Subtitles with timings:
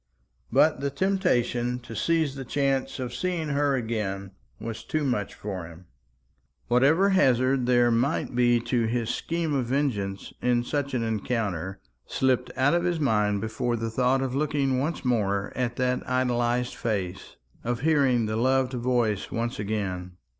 [0.51, 5.67] But the temptation to seize the chance of seeing her again was too much for
[5.67, 5.85] him.
[6.69, 12.49] Whatever hazard there might be to his scheme of vengeance in such an encounter slipped
[12.57, 17.35] out of his mind before the thought of looking once more at that idolised face,
[17.63, 20.13] of hearing the loved voice once again.